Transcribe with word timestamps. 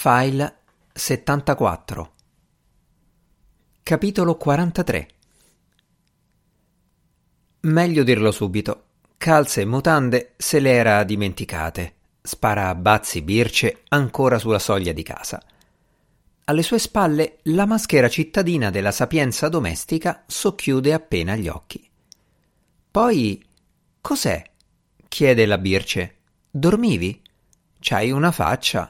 File 0.00 0.58
74 0.92 2.12
Capitolo 3.82 4.36
43 4.36 5.08
Meglio 7.62 8.04
dirlo 8.04 8.30
subito. 8.30 8.84
Calze 9.16 9.62
e 9.62 9.64
mutande 9.64 10.34
se 10.36 10.60
le 10.60 10.70
era 10.70 11.02
dimenticate. 11.02 11.94
Spara 12.22 12.68
a 12.68 12.76
bazzi 12.76 13.22
birce 13.22 13.82
ancora 13.88 14.38
sulla 14.38 14.60
soglia 14.60 14.92
di 14.92 15.02
casa. 15.02 15.42
Alle 16.44 16.62
sue 16.62 16.78
spalle 16.78 17.38
la 17.46 17.66
maschera 17.66 18.08
cittadina 18.08 18.70
della 18.70 18.92
sapienza 18.92 19.48
domestica 19.48 20.22
socchiude 20.28 20.92
appena 20.92 21.34
gli 21.34 21.48
occhi. 21.48 21.90
Poi 22.88 23.44
cos'è? 24.00 24.48
chiede 25.08 25.44
la 25.44 25.58
birce. 25.58 26.18
Dormivi? 26.48 27.20
C'hai 27.80 28.12
una 28.12 28.30
faccia. 28.30 28.88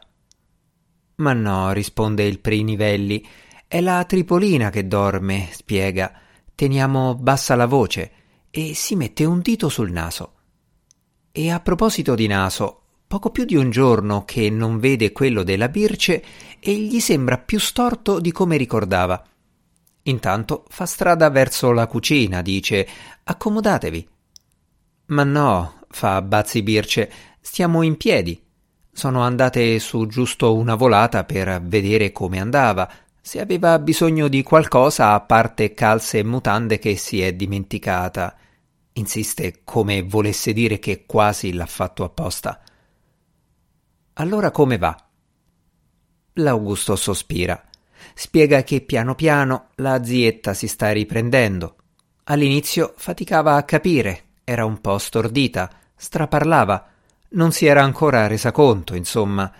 Ma 1.19 1.33
no, 1.33 1.73
risponde 1.73 2.25
il 2.25 2.39
Prinivelli. 2.39 3.27
È 3.67 3.81
la 3.81 4.05
Tripolina 4.05 4.71
che 4.71 4.87
dorme, 4.87 5.49
spiega. 5.51 6.13
Teniamo 6.55 7.15
bassa 7.17 7.55
la 7.55 7.67
voce 7.67 8.13
e 8.51 8.75
si 8.75 8.95
mette 8.95 9.25
un 9.25 9.41
dito 9.41 9.69
sul 9.69 9.91
naso. 9.91 10.35
E 11.33 11.51
a 11.51 11.61
proposito 11.61 12.15
di 12.15 12.27
naso, 12.27 12.83
poco 13.07 13.31
più 13.31 13.45
di 13.45 13.57
un 13.57 13.71
giorno 13.71 14.25
che 14.25 14.49
non 14.49 14.79
vede 14.79 15.13
quello 15.13 15.43
della 15.43 15.69
Birce 15.69 16.25
e 16.61 16.75
gli 16.77 17.01
sembra 17.01 17.39
più 17.39 17.59
storto 17.59 18.21
di 18.21 18.33
come 18.33 18.57
ricordava. 18.57 19.23
Intanto 20.03 20.65
fa 20.69 20.87
strada 20.87 21.31
verso 21.31 21.73
la 21.73 21.87
cucina, 21.87 22.43
dice 22.43 22.89
accomodatevi. 23.25 24.09
Ma 25.07 25.25
no, 25.25 25.81
fa 25.89 26.23
Bazzi 26.23 26.63
Birce, 26.63 27.11
stiamo 27.41 27.83
in 27.83 27.97
piedi. 27.97 28.41
Sono 28.99 29.23
andate 29.23 29.79
su 29.79 30.09
giusto 30.09 30.57
una 30.57 30.75
volata 30.75 31.23
per 31.23 31.63
vedere 31.63 32.11
come 32.11 32.41
andava, 32.41 32.91
se 33.21 33.41
aveva 33.41 33.79
bisogno 33.79 34.27
di 34.27 34.43
qualcosa 34.43 35.13
a 35.13 35.21
parte 35.21 35.73
calze 35.73 36.19
e 36.19 36.25
mutande 36.25 36.81
che 36.81 36.97
si 36.97 37.23
è 37.23 37.33
dimenticata. 37.33 38.35
Insiste 38.95 39.61
come 39.63 40.03
volesse 40.03 40.53
dire 40.53 40.81
che 40.81 41.07
quasi 41.07 41.53
l'ha 41.53 41.67
fatto 41.67 42.03
apposta. 42.03 42.61
Allora 44.15 44.51
come 44.51 44.79
va? 44.79 44.97
L'Augusto 46.33 46.97
sospira. 46.97 47.63
Spiega 48.15 48.65
che 48.65 48.81
piano 48.81 49.15
piano 49.15 49.69
la 49.77 50.03
zietta 50.03 50.55
si 50.55 50.67
sta 50.67 50.91
riprendendo. 50.91 51.77
All'inizio 52.25 52.95
faticava 52.97 53.55
a 53.55 53.63
capire, 53.63 54.25
era 54.43 54.65
un 54.65 54.81
po' 54.81 54.99
stordita, 54.99 55.71
straparlava, 55.95 56.97
non 57.31 57.53
si 57.53 57.67
era 57.67 57.83
ancora 57.83 58.27
resa 58.27 58.53
conto, 58.53 58.95
insomma. 58.95 59.53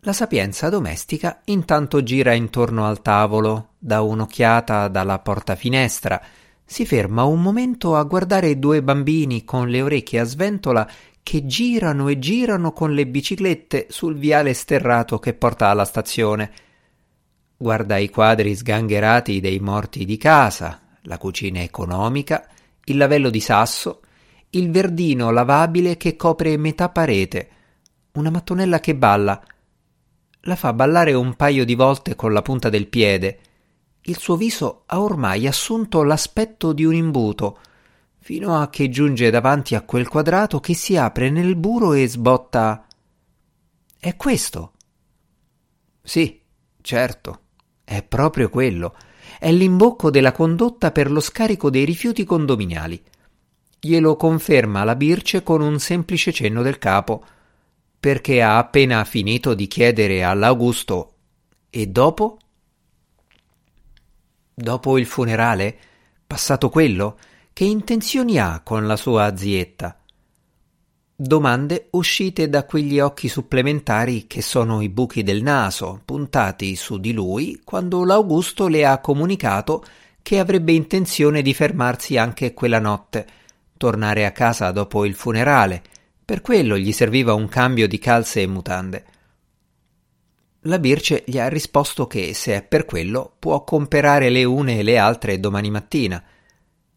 La 0.00 0.12
sapienza 0.12 0.68
domestica 0.68 1.40
intanto 1.46 2.02
gira 2.02 2.32
intorno 2.32 2.86
al 2.86 3.02
tavolo, 3.02 3.70
dà 3.78 4.00
un'occhiata 4.00 4.88
dalla 4.88 5.18
porta 5.18 5.56
finestra, 5.56 6.22
si 6.64 6.86
ferma 6.86 7.24
un 7.24 7.42
momento 7.42 7.96
a 7.96 8.02
guardare 8.04 8.58
due 8.58 8.82
bambini 8.82 9.44
con 9.44 9.68
le 9.68 9.82
orecchie 9.82 10.20
a 10.20 10.24
sventola 10.24 10.88
che 11.22 11.44
girano 11.46 12.08
e 12.08 12.18
girano 12.18 12.72
con 12.72 12.94
le 12.94 13.06
biciclette 13.06 13.86
sul 13.90 14.16
viale 14.16 14.54
sterrato 14.54 15.18
che 15.18 15.34
porta 15.34 15.68
alla 15.68 15.84
stazione. 15.84 16.50
Guarda 17.56 17.98
i 17.98 18.08
quadri 18.08 18.54
sgangherati 18.54 19.40
dei 19.40 19.58
morti 19.58 20.04
di 20.04 20.16
casa, 20.16 20.80
la 21.02 21.18
cucina 21.18 21.60
economica, 21.60 22.46
il 22.84 22.96
lavello 22.96 23.30
di 23.30 23.40
sasso, 23.40 24.00
il 24.50 24.70
verdino 24.70 25.30
lavabile 25.30 25.98
che 25.98 26.16
copre 26.16 26.56
metà 26.56 26.88
parete, 26.88 27.48
una 28.12 28.30
mattonella 28.30 28.80
che 28.80 28.94
balla. 28.94 29.42
La 30.42 30.56
fa 30.56 30.72
ballare 30.72 31.12
un 31.12 31.34
paio 31.34 31.66
di 31.66 31.74
volte 31.74 32.14
con 32.14 32.32
la 32.32 32.40
punta 32.40 32.70
del 32.70 32.86
piede. 32.86 33.40
Il 34.02 34.16
suo 34.16 34.36
viso 34.36 34.84
ha 34.86 35.00
ormai 35.00 35.46
assunto 35.46 36.02
l'aspetto 36.02 36.72
di 36.72 36.84
un 36.84 36.94
imbuto, 36.94 37.58
fino 38.20 38.58
a 38.58 38.70
che 38.70 38.88
giunge 38.88 39.28
davanti 39.30 39.74
a 39.74 39.82
quel 39.82 40.08
quadrato 40.08 40.60
che 40.60 40.72
si 40.72 40.96
apre 40.96 41.28
nel 41.28 41.54
buro 41.54 41.92
e 41.92 42.08
sbotta. 42.08 42.86
È 43.98 44.16
questo? 44.16 44.72
Sì, 46.00 46.40
certo, 46.80 47.40
è 47.84 48.02
proprio 48.02 48.48
quello. 48.48 48.96
È 49.38 49.52
l'imbocco 49.52 50.10
della 50.10 50.32
condotta 50.32 50.90
per 50.90 51.10
lo 51.10 51.20
scarico 51.20 51.68
dei 51.68 51.84
rifiuti 51.84 52.24
condominiali. 52.24 53.02
Glielo 53.80 54.16
conferma 54.16 54.82
la 54.82 54.96
Birce 54.96 55.44
con 55.44 55.60
un 55.60 55.78
semplice 55.78 56.32
cenno 56.32 56.62
del 56.62 56.78
capo, 56.78 57.24
perché 58.00 58.42
ha 58.42 58.58
appena 58.58 59.04
finito 59.04 59.54
di 59.54 59.68
chiedere 59.68 60.24
all'Augusto 60.24 61.12
e 61.70 61.86
dopo? 61.86 62.38
Dopo 64.52 64.98
il 64.98 65.06
funerale? 65.06 65.78
Passato 66.26 66.70
quello? 66.70 67.18
Che 67.52 67.64
intenzioni 67.64 68.38
ha 68.38 68.60
con 68.64 68.84
la 68.86 68.96
sua 68.96 69.36
zietta? 69.36 69.96
Domande 71.14 71.88
uscite 71.90 72.48
da 72.48 72.64
quegli 72.64 72.98
occhi 72.98 73.28
supplementari 73.28 74.26
che 74.26 74.42
sono 74.42 74.80
i 74.80 74.88
buchi 74.88 75.22
del 75.22 75.42
naso, 75.42 76.00
puntati 76.04 76.74
su 76.74 76.98
di 76.98 77.12
lui 77.12 77.60
quando 77.64 78.04
l'Augusto 78.04 78.66
le 78.66 78.84
ha 78.84 78.98
comunicato 78.98 79.84
che 80.20 80.40
avrebbe 80.40 80.72
intenzione 80.72 81.42
di 81.42 81.54
fermarsi 81.54 82.16
anche 82.16 82.54
quella 82.54 82.80
notte 82.80 83.26
tornare 83.78 84.26
a 84.26 84.32
casa 84.32 84.70
dopo 84.70 85.06
il 85.06 85.14
funerale, 85.14 85.82
per 86.22 86.42
quello 86.42 86.76
gli 86.76 86.92
serviva 86.92 87.32
un 87.32 87.48
cambio 87.48 87.88
di 87.88 87.98
calze 87.98 88.42
e 88.42 88.46
mutande. 88.46 89.04
La 90.62 90.78
Birce 90.78 91.24
gli 91.26 91.38
ha 91.38 91.48
risposto 91.48 92.06
che 92.06 92.34
se 92.34 92.56
è 92.56 92.62
per 92.62 92.84
quello 92.84 93.34
può 93.38 93.64
comperare 93.64 94.28
le 94.28 94.44
une 94.44 94.80
e 94.80 94.82
le 94.82 94.98
altre 94.98 95.40
domani 95.40 95.70
mattina. 95.70 96.22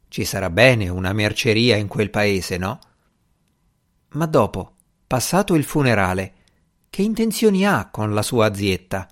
Ci 0.09 0.25
sarà 0.25 0.49
bene 0.49 0.89
una 0.89 1.13
merceria 1.13 1.77
in 1.77 1.87
quel 1.87 2.09
paese, 2.09 2.57
no? 2.57 2.79
Ma 4.13 4.25
dopo, 4.25 4.73
passato 5.07 5.55
il 5.55 5.63
funerale, 5.63 6.33
che 6.89 7.01
intenzioni 7.01 7.65
ha 7.65 7.89
con 7.89 8.13
la 8.13 8.21
sua 8.21 8.53
zietta? 8.53 9.07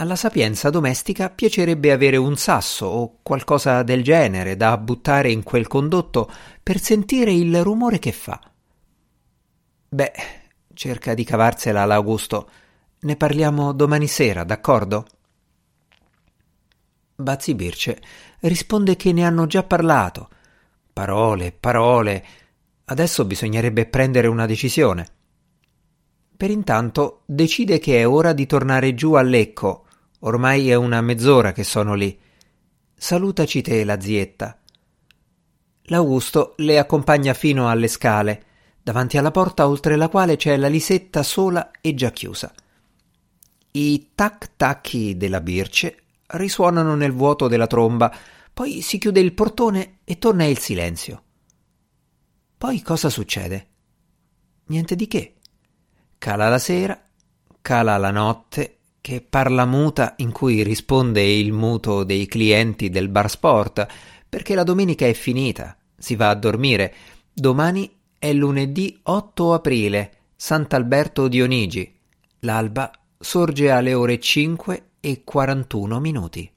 Alla 0.00 0.14
sapienza 0.14 0.70
domestica 0.70 1.28
piacerebbe 1.28 1.90
avere 1.90 2.16
un 2.16 2.36
sasso 2.36 2.86
o 2.86 3.18
qualcosa 3.20 3.82
del 3.82 4.04
genere 4.04 4.56
da 4.56 4.78
buttare 4.78 5.32
in 5.32 5.42
quel 5.42 5.66
condotto 5.66 6.30
per 6.62 6.80
sentire 6.80 7.32
il 7.32 7.64
rumore 7.64 7.98
che 7.98 8.12
fa. 8.12 8.40
Beh, 9.88 10.12
cerca 10.72 11.14
di 11.14 11.24
cavarsela 11.24 11.84
l'Augusto. 11.84 12.48
Ne 13.00 13.16
parliamo 13.16 13.72
domani 13.72 14.06
sera, 14.06 14.44
d'accordo? 14.44 15.04
Bazzi 17.16 17.56
Birce 17.56 18.00
risponde 18.42 18.94
che 18.94 19.12
ne 19.12 19.24
hanno 19.24 19.46
già 19.46 19.64
parlato. 19.64 20.28
Parole, 20.92 21.50
parole. 21.50 22.24
Adesso 22.84 23.24
bisognerebbe 23.24 23.86
prendere 23.86 24.28
una 24.28 24.46
decisione. 24.46 25.08
Per 26.36 26.50
intanto 26.50 27.22
decide 27.26 27.80
che 27.80 27.98
è 27.98 28.06
ora 28.06 28.32
di 28.32 28.46
tornare 28.46 28.94
giù 28.94 29.14
a 29.14 29.22
Lecco 29.22 29.86
Ormai 30.20 30.68
è 30.70 30.74
una 30.74 31.00
mezz'ora 31.00 31.52
che 31.52 31.62
sono 31.62 31.94
lì. 31.94 32.18
Salutaci 32.94 33.62
te, 33.62 33.84
la 33.84 34.00
zietta. 34.00 34.58
L'Augusto 35.82 36.54
le 36.58 36.78
accompagna 36.78 37.34
fino 37.34 37.68
alle 37.68 37.86
scale, 37.86 38.44
davanti 38.82 39.16
alla 39.16 39.30
porta 39.30 39.68
oltre 39.68 39.96
la 39.96 40.08
quale 40.08 40.36
c'è 40.36 40.56
la 40.56 40.68
lisetta 40.68 41.22
sola 41.22 41.70
e 41.80 41.94
già 41.94 42.10
chiusa. 42.10 42.52
I 43.70 44.10
tac-tacchi 44.14 45.16
della 45.16 45.40
birce 45.40 46.02
risuonano 46.26 46.94
nel 46.96 47.12
vuoto 47.12 47.46
della 47.46 47.68
tromba, 47.68 48.12
poi 48.52 48.80
si 48.80 48.98
chiude 48.98 49.20
il 49.20 49.32
portone 49.32 49.98
e 50.04 50.18
torna 50.18 50.44
il 50.44 50.58
silenzio. 50.58 51.22
Poi 52.58 52.82
cosa 52.82 53.08
succede? 53.08 53.66
Niente 54.66 54.96
di 54.96 55.06
che. 55.06 55.36
Cala 56.18 56.48
la 56.48 56.58
sera, 56.58 57.00
cala 57.62 57.96
la 57.96 58.10
notte 58.10 58.77
che 59.08 59.22
parla 59.22 59.64
muta 59.64 60.12
in 60.18 60.32
cui 60.32 60.62
risponde 60.62 61.22
il 61.22 61.50
muto 61.50 62.04
dei 62.04 62.26
clienti 62.26 62.90
del 62.90 63.08
bar 63.08 63.30
sport, 63.30 63.86
perché 64.28 64.54
la 64.54 64.64
domenica 64.64 65.06
è 65.06 65.14
finita, 65.14 65.74
si 65.96 66.14
va 66.14 66.28
a 66.28 66.34
dormire. 66.34 66.94
Domani 67.32 67.90
è 68.18 68.34
lunedì 68.34 69.00
8 69.04 69.54
aprile, 69.54 70.12
Sant'Alberto 70.36 71.26
Dionigi. 71.26 71.90
L'alba 72.40 72.90
sorge 73.18 73.70
alle 73.70 73.94
ore 73.94 74.20
5 74.20 74.88
e 75.00 75.22
41 75.24 76.00
minuti. 76.00 76.52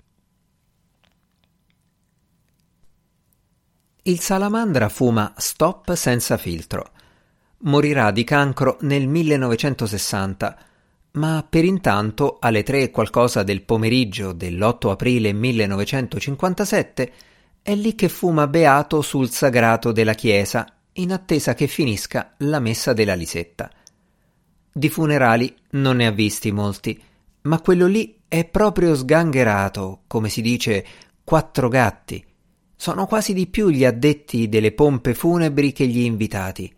Il 4.02 4.20
salamandra 4.20 4.90
fuma 4.90 5.34
stop 5.38 5.94
senza 5.94 6.36
filtro. 6.36 6.92
Morirà 7.60 8.12
di 8.12 8.26
cancro 8.26 8.76
nel 8.82 9.08
1960 9.08 10.66
ma 11.14 11.46
per 11.48 11.66
intanto 11.66 12.38
alle 12.40 12.64
tre 12.64 12.84
e 12.84 12.92
qualcosa 12.92 13.44
del 13.44 13.64
pomeriggio 13.64 14.32
dell'8 14.32 14.92
aprile 14.92 15.34
1957 15.34 17.14
è 17.62 17.76
lì 17.76 17.96
che 17.96 18.08
fuma 18.08 18.48
beato 18.48 19.02
sul 19.02 19.30
sagrato 19.30 19.92
della 19.92 20.14
chiesa 20.14 20.66
in 20.94 21.12
attesa 21.12 21.54
che 21.54 21.68
finisca 21.68 22.34
la 22.40 22.60
messa 22.60 22.94
della 22.94 23.14
Lisetta. 23.14 23.70
Di 24.72 24.90
funerali 24.90 25.54
non 25.72 25.98
ne 25.98 26.08
ha 26.08 26.12
visti 26.12 26.52
molti, 26.52 27.00
ma 27.44 27.60
quello 27.60 27.88
lì 27.88 28.22
è 28.28 28.46
proprio 28.46 28.96
sgangherato, 28.96 30.04
come 30.08 30.30
si 30.30 30.42
dice, 30.42 30.86
quattro 31.24 31.68
gatti. 31.68 32.24
Sono 32.76 33.06
quasi 33.06 33.34
di 33.34 33.48
più 33.48 33.70
gli 33.70 33.84
addetti 33.84 34.48
delle 34.48 34.72
pompe 34.72 35.14
funebri 35.14 35.74
che 35.74 35.86
gli 35.88 36.00
invitati. 36.00 36.74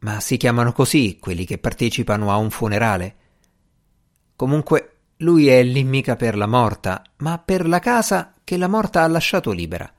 Ma 0.00 0.20
si 0.20 0.36
chiamano 0.38 0.72
così 0.72 1.18
quelli 1.20 1.44
che 1.44 1.58
partecipano 1.58 2.32
a 2.32 2.36
un 2.36 2.50
funerale? 2.50 3.16
Comunque, 4.36 4.90
lui 5.18 5.48
è 5.48 5.62
lì 5.62 5.84
mica 5.84 6.16
per 6.16 6.36
la 6.36 6.46
morta, 6.46 7.02
ma 7.18 7.38
per 7.38 7.66
la 7.68 7.78
casa 7.78 8.32
che 8.42 8.56
la 8.56 8.68
morta 8.68 9.02
ha 9.02 9.08
lasciato 9.08 9.52
libera. 9.52 9.90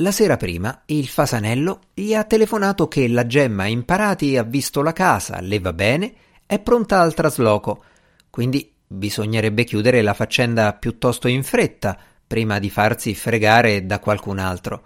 La 0.00 0.10
sera 0.10 0.36
prima 0.36 0.82
il 0.86 1.08
fasanello 1.08 1.80
gli 1.94 2.12
ha 2.12 2.24
telefonato 2.24 2.86
che 2.86 3.08
la 3.08 3.26
gemma 3.26 3.66
imparati 3.66 4.36
ha 4.36 4.42
visto 4.42 4.82
la 4.82 4.92
casa, 4.92 5.40
le 5.40 5.58
va 5.58 5.72
bene, 5.72 6.14
è 6.44 6.58
pronta 6.58 7.00
al 7.00 7.14
trasloco, 7.14 7.82
quindi 8.28 8.70
bisognerebbe 8.86 9.64
chiudere 9.64 10.02
la 10.02 10.12
faccenda 10.12 10.74
piuttosto 10.74 11.28
in 11.28 11.42
fretta 11.42 11.98
prima 12.26 12.58
di 12.58 12.68
farsi 12.68 13.14
fregare 13.14 13.86
da 13.86 13.98
qualcun 13.98 14.38
altro. 14.38 14.84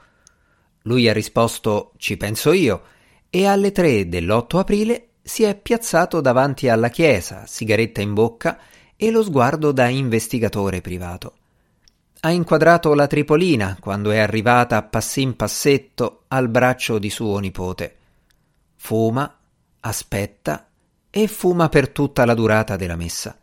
Lui 0.83 1.09
ha 1.09 1.13
risposto 1.13 1.93
ci 1.97 2.17
penso 2.17 2.53
io 2.53 2.83
e 3.29 3.47
alle 3.47 3.73
tre 3.73 4.09
dell'8 4.09 4.59
aprile 4.59 5.09
si 5.31 5.45
è 5.45 5.55
piazzato 5.55 6.21
davanti 6.21 6.69
alla 6.69 6.89
chiesa, 6.89 7.45
sigaretta 7.47 8.01
in 8.01 8.15
bocca 8.15 8.59
e 8.97 9.13
lo 9.13 9.23
sguardo 9.23 9.71
da 9.71 9.87
investigatore 9.87 10.81
privato. 10.81 11.35
Ha 12.23 12.33
inquadrato 12.33 12.95
la 12.95 13.07
tripolina 13.07 13.77
quando 13.81 14.11
è 14.11 14.19
arrivata 14.19 14.83
passin 14.83 15.37
passetto 15.37 16.25
al 16.27 16.49
braccio 16.49 16.99
di 16.99 17.11
suo 17.11 17.39
nipote. 17.39 17.97
Fuma, 18.75 19.39
aspetta 19.79 20.67
e 21.09 21.29
fuma 21.29 21.69
per 21.69 21.91
tutta 21.91 22.25
la 22.25 22.35
durata 22.35 22.75
della 22.75 22.97
messa. 22.97 23.39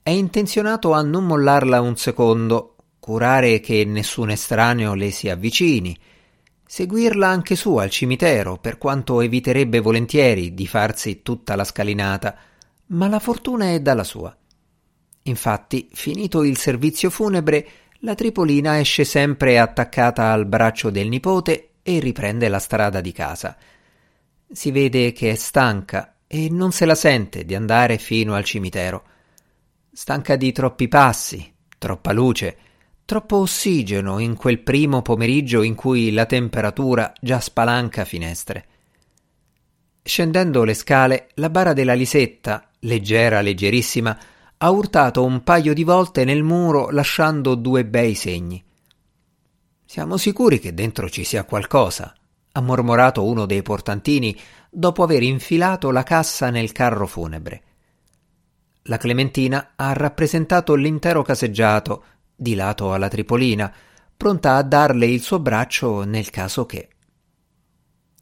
È 0.00 0.10
intenzionato 0.10 0.92
a 0.92 1.02
non 1.02 1.26
mollarla 1.26 1.80
un 1.80 1.96
secondo, 1.96 2.76
curare 3.00 3.58
che 3.58 3.84
nessun 3.84 4.30
estraneo 4.30 4.94
le 4.94 5.10
si 5.10 5.28
avvicini, 5.28 5.98
seguirla 6.66 7.28
anche 7.28 7.56
su 7.56 7.76
al 7.76 7.90
cimitero, 7.90 8.58
per 8.58 8.78
quanto 8.78 9.20
eviterebbe 9.20 9.80
volentieri 9.80 10.54
di 10.54 10.66
farsi 10.66 11.22
tutta 11.22 11.56
la 11.56 11.64
scalinata, 11.64 12.36
ma 12.86 13.08
la 13.08 13.18
fortuna 13.18 13.70
è 13.70 13.80
dalla 13.80 14.04
sua. 14.04 14.36
Infatti, 15.22 15.88
finito 15.92 16.42
il 16.42 16.58
servizio 16.58 17.10
funebre, 17.10 17.66
la 18.00 18.14
Tripolina 18.14 18.78
esce 18.78 19.04
sempre 19.04 19.58
attaccata 19.58 20.32
al 20.32 20.46
braccio 20.46 20.90
del 20.90 21.08
nipote 21.08 21.70
e 21.82 21.98
riprende 22.00 22.48
la 22.48 22.58
strada 22.58 23.00
di 23.00 23.12
casa. 23.12 23.56
Si 24.50 24.70
vede 24.70 25.12
che 25.12 25.30
è 25.30 25.34
stanca 25.34 26.16
e 26.26 26.48
non 26.50 26.72
se 26.72 26.84
la 26.84 26.94
sente 26.94 27.44
di 27.44 27.54
andare 27.54 27.96
fino 27.98 28.34
al 28.34 28.44
cimitero. 28.44 29.04
Stanca 29.92 30.36
di 30.36 30.52
troppi 30.52 30.88
passi, 30.88 31.54
troppa 31.78 32.12
luce, 32.12 32.56
troppo 33.04 33.36
ossigeno 33.36 34.18
in 34.18 34.34
quel 34.34 34.60
primo 34.60 35.02
pomeriggio 35.02 35.62
in 35.62 35.74
cui 35.74 36.12
la 36.12 36.26
temperatura 36.26 37.12
già 37.20 37.40
spalanca 37.40 38.04
finestre. 38.04 38.66
Scendendo 40.02 40.64
le 40.64 40.74
scale, 40.74 41.28
la 41.34 41.50
bara 41.50 41.72
della 41.72 41.94
Lisetta, 41.94 42.70
leggera, 42.80 43.40
leggerissima, 43.40 44.18
ha 44.56 44.70
urtato 44.70 45.24
un 45.24 45.42
paio 45.42 45.74
di 45.74 45.84
volte 45.84 46.24
nel 46.24 46.42
muro 46.42 46.90
lasciando 46.90 47.54
due 47.54 47.84
bei 47.84 48.14
segni. 48.14 48.62
Siamo 49.84 50.16
sicuri 50.16 50.58
che 50.58 50.74
dentro 50.74 51.08
ci 51.08 51.24
sia 51.24 51.44
qualcosa, 51.44 52.14
ha 52.52 52.60
mormorato 52.60 53.24
uno 53.24 53.46
dei 53.46 53.62
portantini 53.62 54.38
dopo 54.70 55.02
aver 55.02 55.22
infilato 55.22 55.90
la 55.90 56.02
cassa 56.02 56.50
nel 56.50 56.72
carro 56.72 57.06
funebre. 57.06 57.62
La 58.84 58.96
Clementina 58.96 59.72
ha 59.76 59.92
rappresentato 59.92 60.74
l'intero 60.74 61.22
caseggiato, 61.22 62.04
di 62.34 62.54
lato 62.54 62.92
alla 62.92 63.08
Tripolina, 63.08 63.72
pronta 64.16 64.56
a 64.56 64.62
darle 64.62 65.06
il 65.06 65.20
suo 65.20 65.38
braccio 65.38 66.04
nel 66.04 66.30
caso 66.30 66.66
che. 66.66 66.88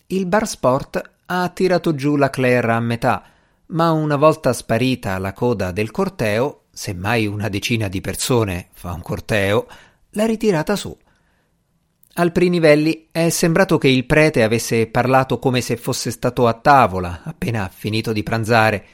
Il 0.07 0.27
bar 0.27 0.47
sport 0.47 1.11
ha 1.27 1.49
tirato 1.49 1.95
giù 1.95 2.17
la 2.17 2.31
Claire 2.31 2.73
a 2.73 2.81
metà, 2.81 3.25
ma 3.67 3.91
una 3.93 4.17
volta 4.17 4.53
sparita 4.53 5.17
la 5.19 5.33
coda 5.33 5.73
del 5.73 5.91
corteo, 5.91 6.65
semmai 6.71 7.27
una 7.27 7.49
decina 7.49 7.89
di 7.89 8.01
persone 8.01 8.69
fa 8.73 8.93
un 8.93 9.03
corteo, 9.03 9.67
l'ha 10.11 10.27
ritirata 10.27 10.77
su. 10.77 10.97
Al 12.15 12.33
Prinivelli 12.33 13.09
è 13.11 13.31
sembrato 13.31 13.79
che 13.79 13.89
il 13.89 14.05
prete 14.05 14.43
avesse 14.43 14.87
parlato 14.87 15.39
come 15.39 15.63
se 15.63 15.79
fosse 15.79 16.11
stato 16.11 16.47
a 16.47 16.53
tavola 16.53 17.23
appena 17.25 17.71
finito 17.73 18.13
di 18.13 18.23
pranzare. 18.23 18.87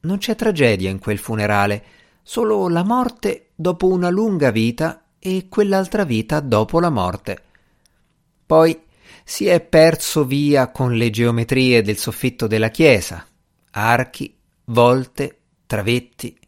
Non 0.00 0.18
c'è 0.18 0.34
tragedia 0.34 0.90
in 0.90 0.98
quel 0.98 1.16
funerale, 1.16 1.84
solo 2.22 2.68
la 2.68 2.84
morte 2.84 3.43
dopo 3.54 3.86
una 3.86 4.10
lunga 4.10 4.50
vita 4.50 5.04
e 5.18 5.46
quell'altra 5.48 6.04
vita 6.04 6.40
dopo 6.40 6.80
la 6.80 6.90
morte. 6.90 7.42
Poi 8.44 8.78
si 9.24 9.46
è 9.46 9.60
perso 9.60 10.24
via 10.24 10.70
con 10.70 10.94
le 10.94 11.10
geometrie 11.10 11.82
del 11.82 11.96
soffitto 11.96 12.46
della 12.46 12.68
chiesa, 12.68 13.26
archi, 13.70 14.36
volte, 14.66 15.38
travetti. 15.66 16.38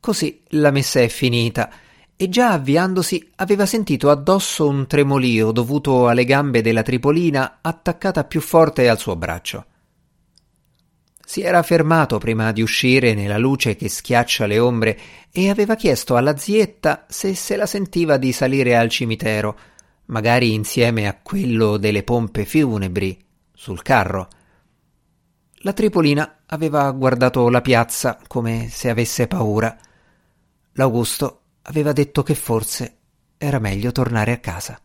Così 0.00 0.42
la 0.50 0.70
messa 0.70 1.00
è 1.00 1.08
finita 1.08 1.70
e 2.16 2.28
già 2.28 2.52
avviandosi 2.52 3.32
aveva 3.36 3.66
sentito 3.66 4.10
addosso 4.10 4.66
un 4.66 4.86
tremolio 4.86 5.52
dovuto 5.52 6.08
alle 6.08 6.24
gambe 6.24 6.62
della 6.62 6.82
tripolina 6.82 7.58
attaccata 7.60 8.24
più 8.24 8.40
forte 8.40 8.88
al 8.88 8.98
suo 8.98 9.14
braccio. 9.14 9.66
Si 11.28 11.42
era 11.42 11.62
fermato 11.62 12.16
prima 12.16 12.52
di 12.52 12.62
uscire 12.62 13.12
nella 13.12 13.36
luce 13.36 13.76
che 13.76 13.90
schiaccia 13.90 14.46
le 14.46 14.58
ombre 14.58 14.98
e 15.30 15.50
aveva 15.50 15.74
chiesto 15.74 16.16
alla 16.16 16.38
zietta 16.38 17.04
se 17.06 17.34
se 17.34 17.54
la 17.56 17.66
sentiva 17.66 18.16
di 18.16 18.32
salire 18.32 18.74
al 18.78 18.88
cimitero, 18.88 19.58
magari 20.06 20.54
insieme 20.54 21.06
a 21.06 21.18
quello 21.22 21.76
delle 21.76 22.02
pompe 22.02 22.46
funebri, 22.46 23.22
sul 23.52 23.82
carro. 23.82 24.28
La 25.56 25.74
Tripolina 25.74 26.44
aveva 26.46 26.90
guardato 26.92 27.50
la 27.50 27.60
piazza 27.60 28.18
come 28.26 28.70
se 28.70 28.88
avesse 28.88 29.26
paura. 29.26 29.76
L'Augusto 30.72 31.40
aveva 31.64 31.92
detto 31.92 32.22
che 32.22 32.34
forse 32.34 32.96
era 33.36 33.58
meglio 33.58 33.92
tornare 33.92 34.32
a 34.32 34.38
casa. 34.38 34.80